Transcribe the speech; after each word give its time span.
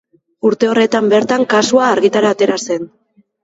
Urte 0.49 0.69
horretan 0.69 1.11
bertan 1.11 1.45
kasua 1.53 1.87
argitara 1.93 2.35
atera 2.39 2.61
zen. 2.69 2.93